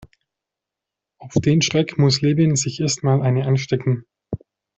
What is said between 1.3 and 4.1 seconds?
den Schreck muss Levin sich erst mal eine anstecken.